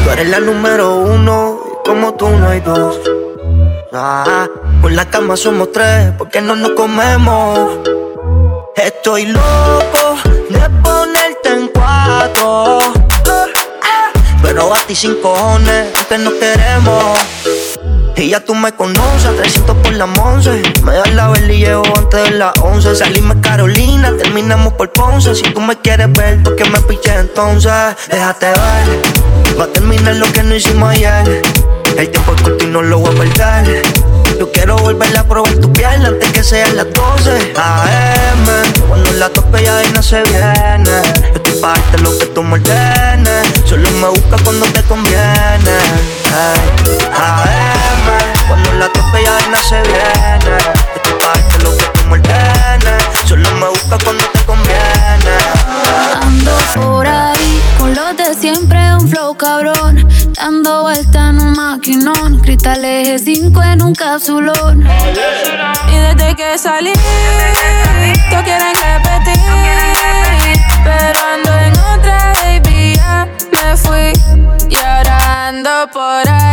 [0.05, 2.99] Tú eres la número uno, como tú no hay dos.
[3.91, 4.47] Ah,
[4.87, 7.79] la cama somos tres, porque no nos comemos.
[8.75, 10.15] Estoy loco
[10.51, 12.77] de ponerte en cuatro.
[14.43, 17.19] Pero a ti sin cojones, que no queremos.
[18.17, 20.61] Y ya tú me conoces, 300 por la once.
[20.83, 22.95] Me das la vela y llevo antes de las 11.
[22.95, 25.35] Salimos Carolina, terminamos por Ponce.
[25.35, 27.71] Si tú me quieres ver, ¿por qué me piché entonces?
[28.09, 31.41] Déjate ver, va a terminar lo que no hicimos ayer.
[31.97, 33.83] El tiempo es corto y no lo voy a perder.
[34.39, 38.45] Yo quiero volver a probar tu piel antes que sean las 12 AM.
[38.87, 40.85] Cuando la tope ya vaina se viene.
[40.85, 43.47] Yo estoy pa' darte lo que tú me ordenes.
[43.65, 45.75] Solo me busca cuando te conviene.
[47.13, 47.84] AM.
[48.47, 50.55] Cuando la tope ya no se viene.
[50.93, 53.03] De tu parte lo que tú me ordenes.
[53.25, 55.35] Solo me busca cuando te conviene.
[56.21, 60.07] Ando por ahí con los de siempre, un flow cabrón.
[60.33, 62.39] Dando vuelta en un maquinón.
[62.39, 64.87] Cristal eje 5 en un capsulón.
[65.91, 66.93] Y desde que salí,
[68.29, 69.41] todos quieren repetir.
[70.83, 74.13] Pero ando en otra, baby, ya me fui.
[74.69, 76.44] Y ahora ando por ahí.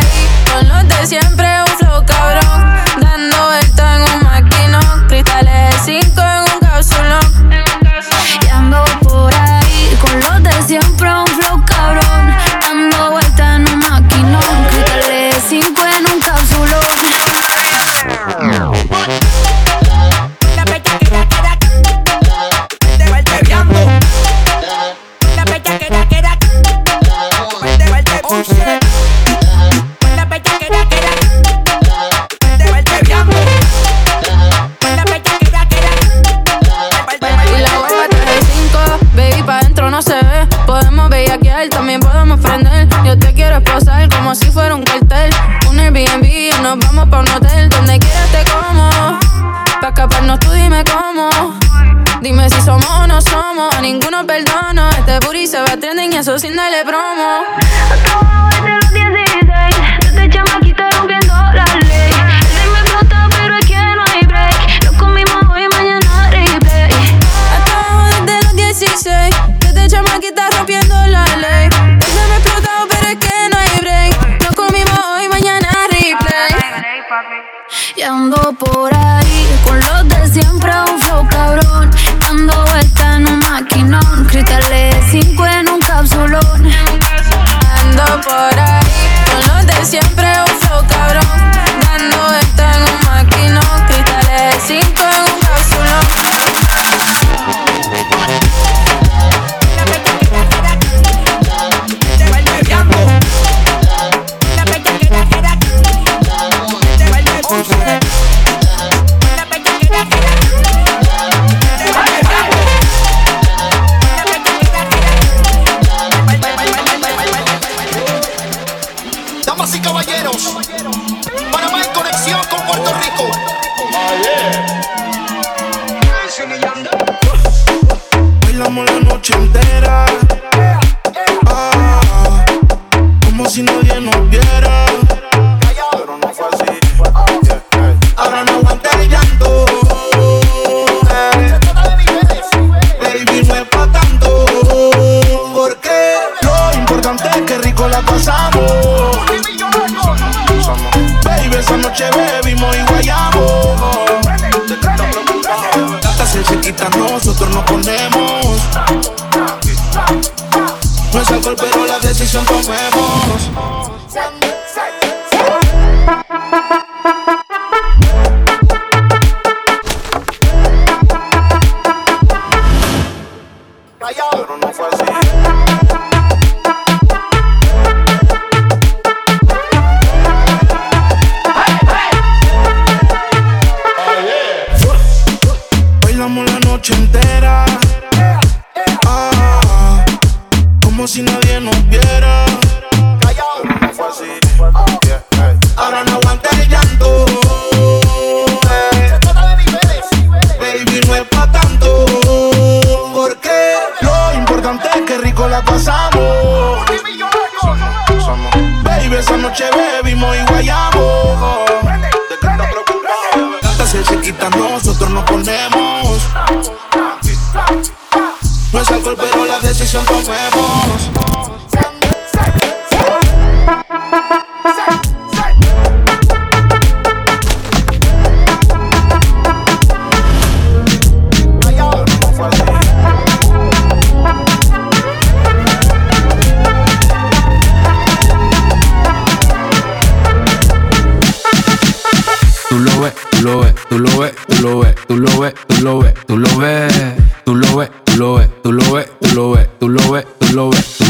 [56.23, 57.72] eso sin darle promo.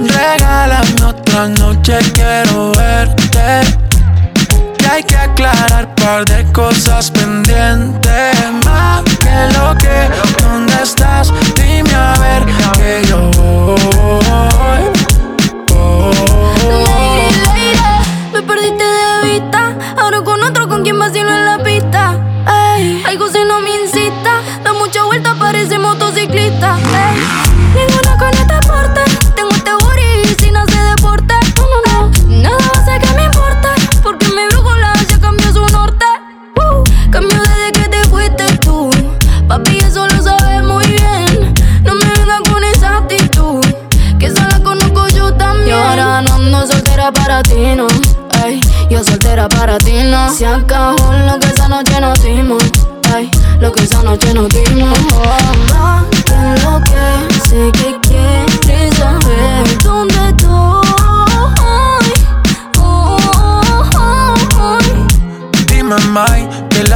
[0.00, 3.60] Regálame otra noche, quiero verte.
[4.78, 8.34] Y hay que aclarar par de cosas pendientes.
[8.64, 11.32] Más que lo que, ¿dónde estás?
[11.54, 12.44] Dime a ver
[12.78, 13.80] que yo voy.
[19.96, 22.18] Ahora con otro, con quien vacilo en la pista.
[22.76, 24.40] Ey, algo se no me incita.
[24.64, 26.78] Da mucha vuelta, parece motociclista.
[49.40, 50.32] Soltera para ti, no.
[50.32, 52.62] Se acabó lo que esa noche nos dimos.
[53.16, 53.30] Ey,
[53.60, 54.98] lo que esa noche nos dimos.
[55.14, 58.09] Oh, más que lo que sé que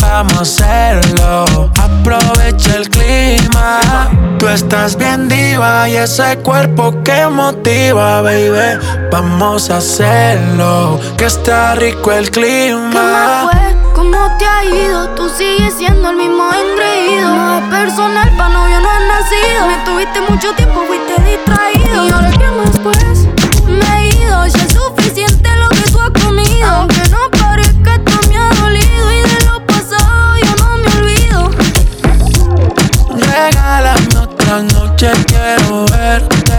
[0.00, 1.70] vamos a hacerlo.
[1.80, 3.80] Aprovecha el clima.
[4.38, 8.78] Tú estás bien diva y ese cuerpo que motiva, baby.
[9.10, 11.00] Vamos a hacerlo.
[11.16, 13.50] Que está rico el ¿Qué clima.
[13.50, 13.76] fue?
[13.94, 15.08] ¿Cómo te ha ido?
[15.16, 17.60] Tú sigues siendo el mismo engreído.
[17.70, 19.66] Personal, pa' novio no has nacido.
[19.66, 22.08] Me tuviste mucho tiempo, fuiste distraído.
[34.98, 36.58] Noche, quiero verte.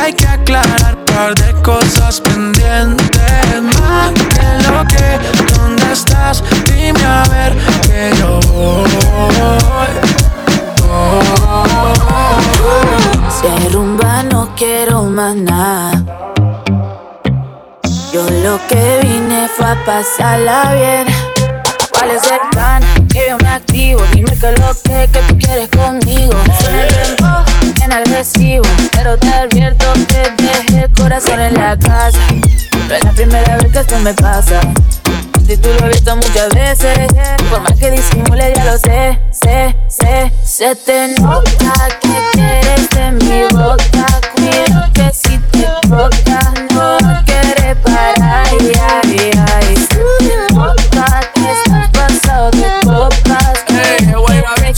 [0.00, 3.62] Hay que aclarar par de cosas pendientes.
[3.80, 6.42] Más que lo que, ¿dónde estás?
[6.66, 8.84] Dime a ver que yo voy.
[13.42, 16.02] De rumba no quiero más nada.
[18.12, 21.06] Yo lo que vine fue a pasarla bien.
[21.92, 22.93] ¿Cuál es el?
[23.14, 24.02] Que yo me activo.
[24.12, 26.34] Dime que lo que, tú quieres conmigo.
[26.58, 28.64] Suena el en agresivo.
[28.90, 32.18] Pero te advierto que dejé el corazón en la casa.
[32.88, 34.60] No es la primera vez que esto me pasa.
[35.46, 37.06] Si tú lo has visto muchas veces,
[37.48, 40.32] por más que disimule, ya lo sé, sé, sé.
[40.44, 44.06] Se te nota que quieres de mi boca.
[44.34, 48.48] Cuido que si te toca, no quieres parar.
[48.50, 48.72] Ay,
[49.04, 50.23] ay, ay.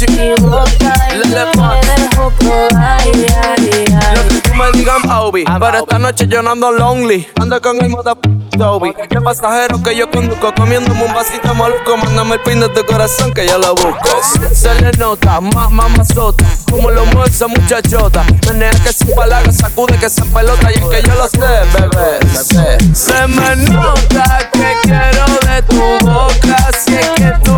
[0.04, 3.00] Me equivoca y no me dejo probar.
[3.00, 4.28] Ay, ay, Lo ay.
[4.28, 5.44] que tú me digas, Obi.
[5.44, 7.26] Pero esta noche yo no ando lonely.
[7.40, 8.16] Ando con el moda
[8.58, 8.92] Toby.
[8.98, 11.96] Este pasajero que yo conduzco comiéndome un vasito maluco.
[11.96, 14.20] Mándame el pin de tu corazón que yo lo busco.
[14.52, 16.44] Se le nota, más mamazota.
[16.70, 18.24] Como lo mueve esa muchachota.
[18.46, 20.70] Menea que sin palabras sacude que esa pelota.
[20.72, 22.18] Y es que yo lo sé, bebé.
[22.34, 22.94] sé.
[22.94, 26.55] Se me nota que quiero de tu boca.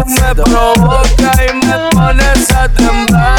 [0.06, 3.38] Me provocas y me pones a temblar.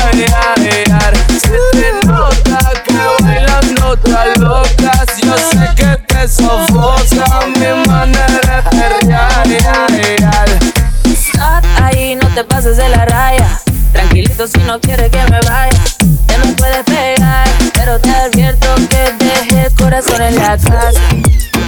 [1.29, 5.17] Se te nota que bailando tan locas.
[5.23, 10.59] Yo sé que te sofoca mi manera de perrear.
[11.05, 13.59] Stop ahí, no te pases de la raya.
[13.93, 15.83] Tranquilito si no quieres que me vaya.
[16.27, 21.01] Te me puedes pegar, pero te advierto que dejé el corazón en la casa.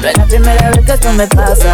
[0.02, 1.74] No es la primera vez que esto me pasa.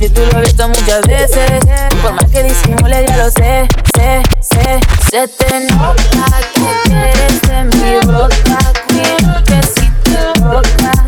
[0.00, 1.60] Si tú lo has visto muchas veces,
[2.00, 4.80] por más que disimule, ya lo sé, sé, sé.
[5.10, 8.58] Se te nota que quieres de mi boca.
[8.88, 10.99] Cuido que si te toca,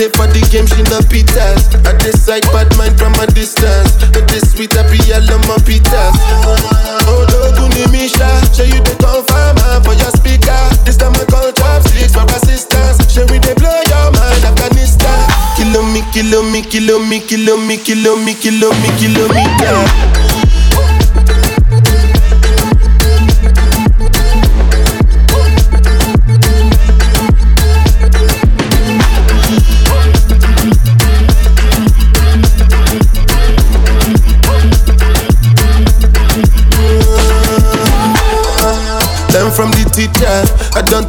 [0.00, 1.68] I don't for the game, she no pitas.
[1.84, 4.00] I decide bad mind from a distance.
[4.16, 6.16] But this sweet happy yellow my pitas.
[7.04, 8.24] Oh, no, Guni Misha.
[8.56, 10.56] Show you the confirm for your speaker.
[10.88, 13.12] This time I call chopsticks for assistance.
[13.12, 15.20] Show we they blow your mind, Afghanistan.
[15.60, 19.76] Kilo me, kilo me, kilo me, kilo me, kilo me, kilo me, kilometer.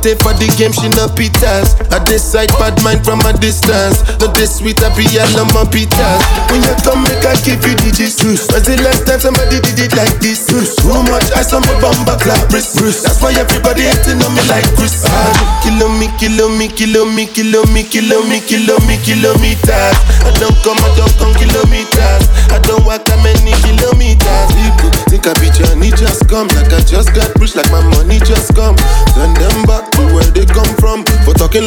[0.02, 1.78] Take for the game, she no pitas.
[1.94, 4.02] I decide bad mind from a distance.
[4.18, 6.22] Not this sweet, I be all on my pitas.
[6.50, 8.18] When you come, make I give you digits.
[8.50, 10.50] When's the last time somebody did it like this?
[10.50, 12.76] Too much ice on my bumper clap wrist.
[12.78, 15.06] That's why everybody hating on me like Chris.
[15.06, 19.98] Ah, Kilo me, kilo me, kilo me, kilo me, kilo me, kilo me, kilometers.
[20.26, 22.26] I don't come, I don't come kilometers.
[22.50, 24.50] I don't walk that many kilometers.
[24.58, 26.50] People think I be Johnny just come.
[26.58, 28.76] Like I just got pushed, like my money just come.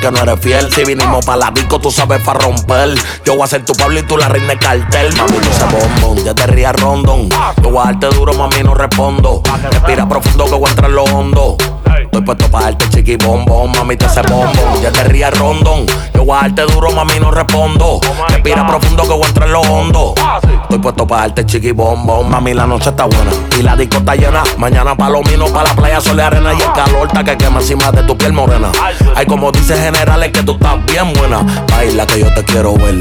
[0.00, 0.72] que no eres fiel.
[0.72, 2.94] Si vinimos pa' la disco, tú sabes pa' romper.
[3.24, 5.14] Yo voy a ser tu Pablo y tú la reina de cartel.
[5.16, 7.28] Mami, no se bombón, ya te rías rondón.
[7.62, 9.42] Yo voy a darte duro, mami, no respondo.
[9.70, 11.56] Respira profundo que voy a entrar en lo hondo.
[12.02, 14.82] Estoy puesto pa' darte chiqui bombón, mami, te hace bombón.
[14.82, 15.86] Ya te rías rondón.
[16.14, 18.00] Yo voy a darte duro, mami, no respondo.
[18.28, 20.14] Respira profundo que voy a entrar en lo hondo.
[20.62, 23.30] Estoy puesto pa' darte chiqui bombón, mami, la noche está buena.
[23.58, 24.42] Y la disco está llena.
[24.58, 26.52] Mañana palomino pa' la playa, sol y arena.
[26.54, 28.70] Y el calor está que quema encima de tu piel morena.
[29.14, 31.40] Ay, como dice generales que tú estás bien buena.
[31.70, 33.00] Baila que yo te quiero ver.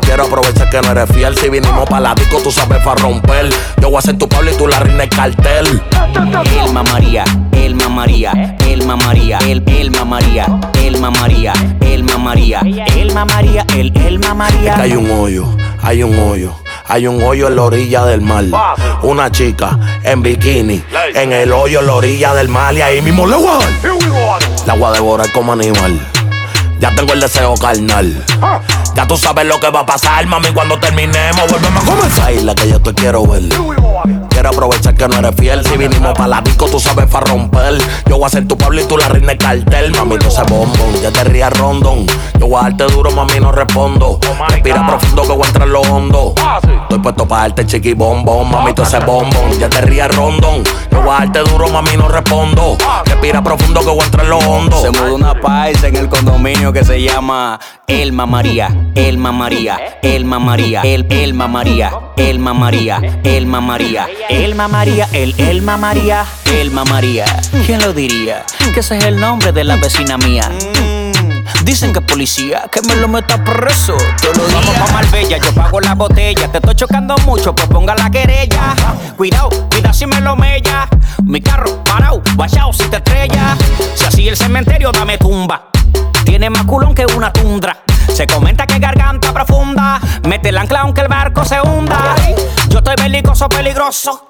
[0.00, 1.36] Quiero aprovechar que no eres fiel.
[1.36, 3.50] Si vinimos pa' la disco, tú sabes pa' romper.
[3.80, 5.82] Yo voy a ser tu Pablo y tú la reina del cartel.
[6.64, 10.46] El mamaría, el mamaría, el mamaría, el el mamaría,
[10.82, 14.74] el mamaría, el mamaría, el mamaría, el el Es mamaría.
[14.74, 15.44] que hay un hoyo,
[15.82, 16.54] hay un hoyo.
[16.88, 18.44] Hay un hoyo en la orilla del mar.
[19.02, 20.82] Una chica en bikini.
[21.14, 22.74] En el hoyo en la orilla del mar.
[22.74, 24.66] Y ahí mismo le voy a dar.
[24.66, 26.00] La voy a devorar como animal.
[26.80, 28.24] Ya tengo el deseo carnal.
[28.94, 31.48] Ya tú sabes lo que va a pasar, mami, cuando terminemos.
[31.48, 32.24] Volvemos a comenzar.
[32.24, 33.42] Baila que yo te quiero ver.
[34.40, 35.66] Quiero quiere aprovechar que no eres fiel.
[35.66, 37.76] Si vinimos para la disco, tú sabes para romper.
[38.08, 39.92] Yo voy a ser tu Pablo y tú la reina de cartel.
[39.92, 42.06] Mami, no se bombón, ya te rías rondón.
[42.38, 44.18] Yo voy a darte duro, mami, no respondo.
[44.48, 46.34] Respira profundo que voy a entrar en lo hondo.
[46.82, 49.58] Estoy puesto para darte chiqui bombón, mami, tú ese bombón.
[49.58, 50.64] Ya te rías rondón.
[50.90, 52.78] Yo voy a darte duro, mami, no respondo.
[53.04, 54.80] Respira profundo que voy a entrar en lo hondo.
[54.80, 60.38] Se mudó una paisa en el condominio que se llama Elma María, Elma María, Elma
[60.38, 65.08] María, El Elma María, Elma María, Elma María, Elma María, El Elma María,
[66.46, 67.24] Elma María.
[67.66, 68.44] ¿Quién lo diría?
[68.72, 70.48] Que ese es el nombre de la vecina mía.
[71.64, 73.96] Dicen que es policía, que me lo meta preso.
[74.22, 74.52] Todos los.
[74.52, 76.46] Vamos pa' Marbella, yo pago la botella.
[76.46, 78.74] Te estoy chocando mucho, pues ponga la querella.
[79.16, 80.88] Cuidado, cuida si me lo mella.
[81.24, 83.56] Mi carro parado, guachao si te estrella.
[83.96, 85.70] Si así el cementerio, dame tumba.
[86.24, 87.82] Tiene más culón que una tundra.
[88.14, 92.14] Se comenta que garganta profunda, mete el ancla aunque el barco se hunda.
[92.68, 94.26] Yo estoy belicoso, peligroso.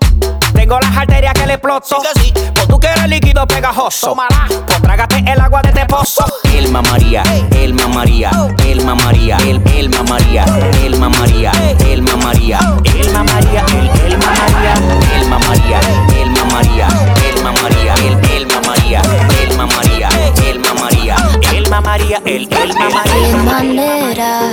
[0.52, 2.00] Tengo las arterias que le exploto.
[2.14, 2.32] Sí sí.
[2.54, 4.08] Pues tú quieres líquido pegajoso.
[4.08, 4.46] Tómala.
[4.66, 6.24] Pues trágate el agua de este pozo.
[6.24, 6.48] Oh.
[6.48, 7.56] El mamaría, oh.
[7.56, 8.30] el mamaría,
[8.66, 10.44] el mamaría, el, el mamaría,
[10.84, 11.52] el mamaría,
[11.88, 12.58] el mamaría,
[12.94, 14.74] el mamaría, el, el mamaría,
[15.16, 15.80] el mamaría,
[16.20, 16.88] el mamaría,
[17.30, 18.39] el mamaría, el, el
[18.90, 19.02] María,
[19.44, 20.08] Elma María,
[20.44, 21.16] Elma María,
[21.52, 23.36] Elma María, El Elma Qué María.
[23.44, 24.52] manera,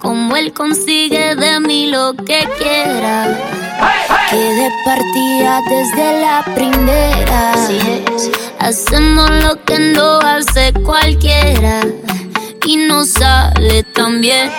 [0.00, 3.38] como él consigue de mí lo que quiera.
[4.30, 7.52] Que de partida desde la primera.
[8.58, 11.82] Hacemos lo que no hace cualquiera.
[12.66, 14.50] Y no sale tan bien.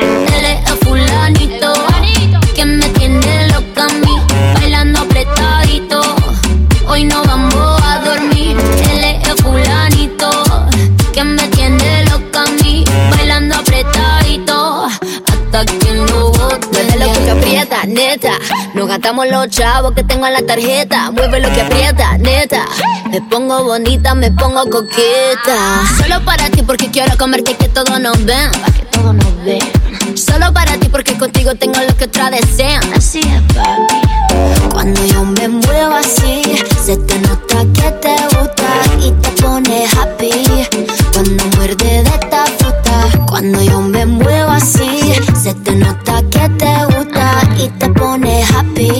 [0.00, 1.72] Él es el fulanito
[2.54, 4.20] que me tiene loca a mí,
[4.60, 6.02] bailando apretadito.
[6.86, 7.73] Hoy no vamos
[15.54, 16.32] Que no.
[16.72, 18.32] Mueve lo que aprieta, neta.
[18.74, 21.12] No gastamos los chavos que tengo en la tarjeta.
[21.12, 22.66] Mueve lo que aprieta, neta.
[23.08, 25.84] Me pongo bonita, me pongo coqueta.
[25.96, 28.50] Solo para ti porque quiero comerte que todos nos ven.
[28.50, 30.16] Que todos nos ven.
[30.16, 32.82] Solo para ti porque contigo tengo lo que otras desean.
[32.92, 34.70] Así es, papi.
[34.72, 36.42] Cuando yo me muevo así,
[36.84, 40.66] se te nota que te gusta y te pone happy.
[41.12, 43.83] Cuando muerde de esta fruta, cuando yo
[47.68, 48.90] te pone happy.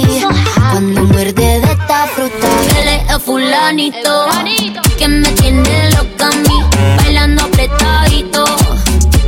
[0.71, 4.27] Cuando muerde de esta fruta, es el fulanito
[4.99, 6.65] que me tiene loca a mí,
[6.97, 8.45] bailando apretadito.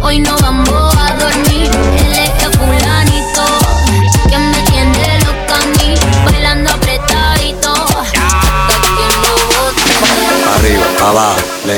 [0.03, 1.70] Hoy no vamos a dormir.
[1.99, 3.45] Él es fulanito
[4.28, 7.74] que me tiene loca a mí, bailando apretadito.
[10.57, 11.36] Arriba, abajo,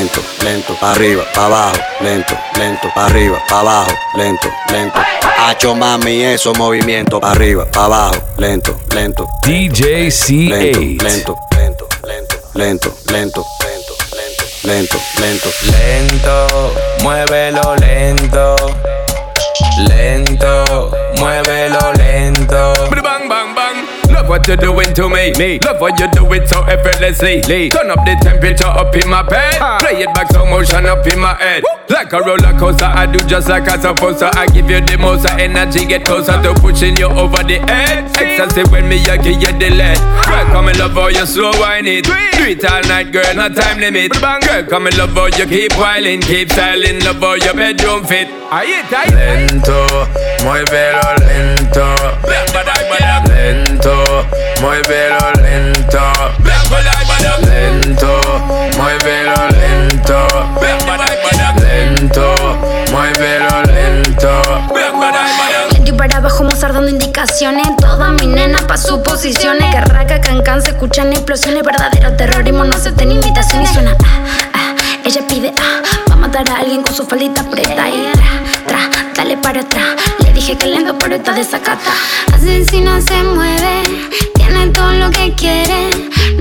[0.09, 4.99] lento, lento, pa' arriba, pa' abajo, lento, lento, pa' arriba, pa' abajo, lento, lento.
[5.39, 9.27] Hacho mami, eso movimiento, pa' arriba, pa' abajo, lento, lento.
[9.45, 11.03] DJ C8.
[11.03, 15.49] Lento, lento, lento, lento, lento, lento, lento, lento, lento.
[15.71, 18.57] Lento, muévelo lento.
[19.89, 22.88] Lento, muévelo lento.
[24.29, 25.33] Love what you're doing to me.
[25.39, 25.59] me.
[25.61, 27.41] Love what you do it so effortlessly.
[27.71, 29.57] Turn up the temperature up in my bed.
[29.81, 31.65] Play it back, slow motion up in my head.
[31.89, 34.29] Like a roller coaster, I do just like I'm supposed to.
[34.37, 38.05] I give you the most of energy, get closer to pushing you over the edge.
[38.21, 39.97] Ecstasy when me, I give you the lead.
[39.97, 42.05] Girl, come and love how you slow wine it.
[42.05, 42.13] Do
[42.45, 44.13] it all night, girl, no time limit.
[44.13, 48.29] Girl, come and love how you keep whiling, keep styling, love how your bedroom fit.
[48.51, 49.17] Ahí está, ahí está.
[49.17, 49.87] Lento,
[50.45, 51.95] muévelo lento.
[53.29, 54.08] Lento,
[54.61, 55.99] muévelo lento.
[57.45, 58.21] Lento,
[58.77, 60.27] muévelo lento.
[61.61, 62.35] Lento,
[62.91, 64.43] muévelo lento.
[65.85, 70.61] Y para abajo Mozart dando indicaciones Todas mis nenas pa' sus posiciones Que raca, cancan,
[70.61, 71.63] se escuchan explosiones.
[71.63, 76.49] Verdadero terrorismo, no acepten invitación Y suena ah, ah, ella pide ah Va a matar
[76.51, 77.89] a alguien con su faldita preta.
[77.89, 78.27] Y tra,
[78.67, 79.97] tra, dale para atrás.
[80.25, 81.93] Le dije que lento pero está desacata.
[82.35, 83.83] Así si no se mueve
[84.49, 85.91] Tiene todo lo que quiere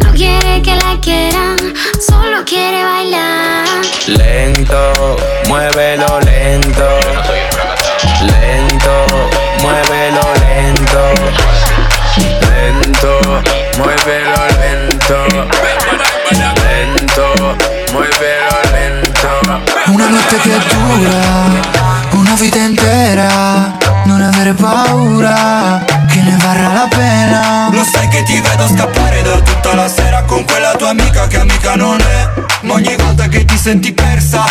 [0.02, 1.58] No quiere que la quieran
[2.00, 3.68] Solo quiere bailar
[4.08, 5.18] Lento,
[5.50, 6.88] muévelo lento.
[8.22, 8.97] Lento,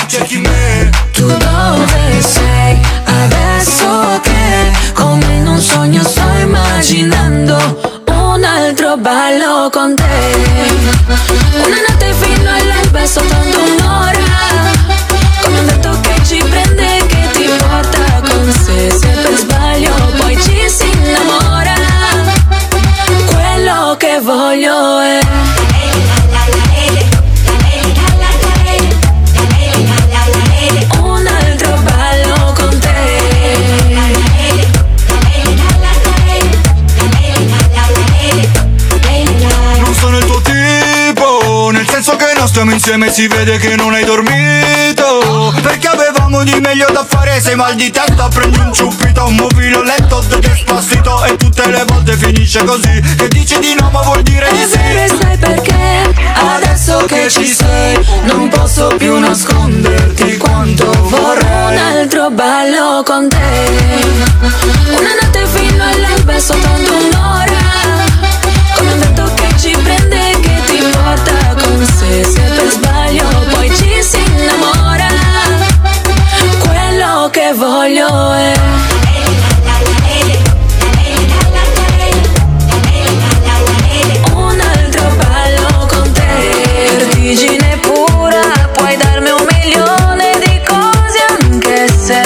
[0.09, 0.46] check you
[42.87, 47.75] insieme si vede che non hai dormito Perché avevamo di meglio da fare, sei mal
[47.75, 53.01] di testa, prendi un ciuppito, un mobile letto, despacito E tutte le volte finisce così,
[53.17, 57.47] che dici di no ma vuol dire di E sì sai perché adesso che ci
[57.47, 63.37] sei non posso più nasconderti quanto vorrei un altro ballo con te.
[64.91, 67.65] Una notte fino all'alba soltanto un'ora.
[68.77, 71.56] Come un vento che ci prende e che ti porta.
[71.85, 75.09] Se per sbaglio poi ci si innamora.
[76.61, 78.53] Quello che voglio è
[84.33, 86.23] un altro ballo con te.
[86.97, 88.41] Vertigine pura,
[88.73, 92.23] puoi darmi un milione di cose anche se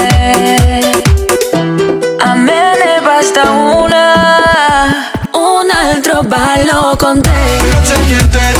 [2.18, 5.10] a me ne basta una.
[5.32, 8.59] Un altro ballo con te.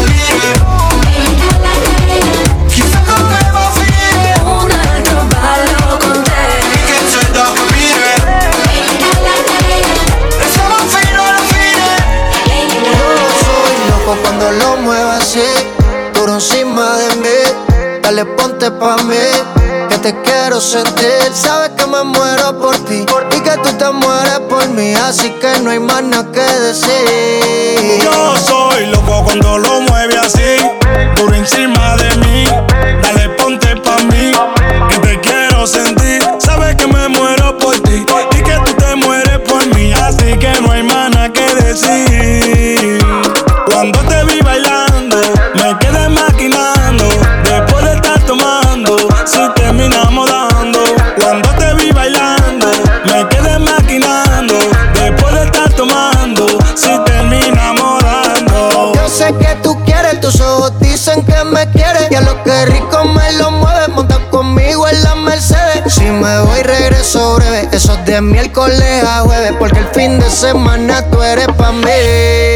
[20.61, 21.33] Sentir.
[21.33, 25.59] Sabes que me muero por ti y que tú te mueres por mí, así que
[25.61, 27.40] no hay más nada que decir.
[68.23, 72.50] Miércoles a jueves, porque el fin de semana tú eres pa' mí.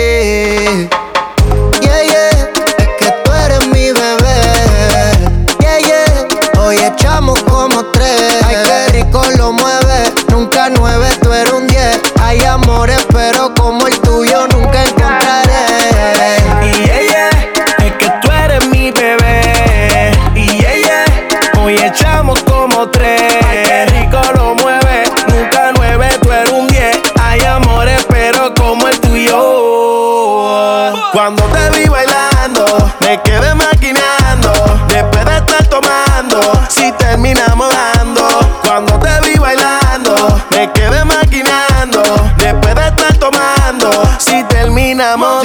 [45.05, 45.44] Terminamos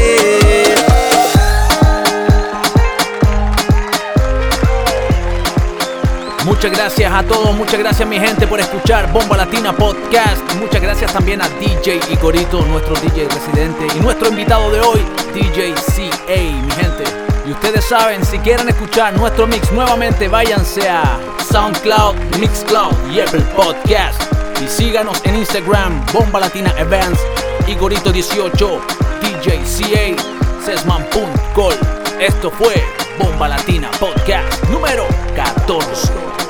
[6.61, 10.43] Muchas gracias a todos, muchas gracias mi gente por escuchar Bomba Latina Podcast.
[10.59, 14.99] Muchas gracias también a DJ Igorito, nuestro DJ residente y nuestro invitado de hoy,
[15.33, 17.03] DJ CA, mi gente.
[17.47, 21.19] Y ustedes saben, si quieren escuchar nuestro mix nuevamente, váyanse a
[21.51, 24.21] SoundCloud, Mixcloud y Apple Podcast.
[24.63, 27.21] Y síganos en Instagram, Bomba Latina Events,
[27.65, 28.79] Igorito18,
[29.23, 31.73] DJ CA, Sesman.col.
[32.19, 32.85] Esto fue
[33.17, 36.40] Bomba Latina Podcast número 14.